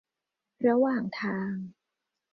[0.67, 1.53] ระหว่างทาง